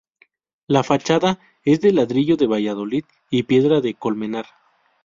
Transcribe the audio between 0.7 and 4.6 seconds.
fachada es de ladrillo de Valladolid y piedra de Colmenar.